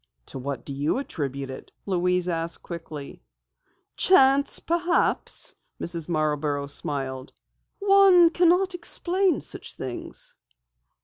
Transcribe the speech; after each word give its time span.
"To 0.25 0.39
what 0.39 0.65
do 0.65 0.73
you 0.73 0.97
attribute 0.97 1.51
it?" 1.51 1.71
Louise 1.85 2.27
asked 2.27 2.63
quickly. 2.63 3.21
"Chance 3.95 4.59
perhaps," 4.61 5.53
Mrs. 5.79 6.09
Marborough 6.09 6.65
smiled. 6.65 7.33
"One 7.77 8.31
cannot 8.31 8.73
explain 8.73 9.41
such 9.41 9.75
things." 9.75 10.35